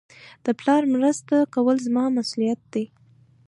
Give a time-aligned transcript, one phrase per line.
[0.45, 2.85] د پلار مرسته کول زما مسئولیت دئ.